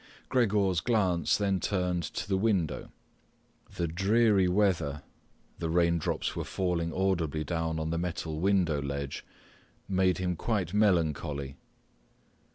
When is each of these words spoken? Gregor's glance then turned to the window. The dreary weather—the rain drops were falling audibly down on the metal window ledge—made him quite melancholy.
Gregor's 0.29 0.79
glance 0.79 1.37
then 1.37 1.59
turned 1.59 2.01
to 2.01 2.27
the 2.27 2.35
window. 2.35 2.89
The 3.75 3.85
dreary 3.87 4.47
weather—the 4.47 5.69
rain 5.69 5.99
drops 5.99 6.35
were 6.35 6.43
falling 6.43 6.91
audibly 6.91 7.43
down 7.43 7.79
on 7.79 7.91
the 7.91 7.99
metal 7.99 8.39
window 8.39 8.81
ledge—made 8.81 10.17
him 10.17 10.35
quite 10.35 10.73
melancholy. 10.73 11.55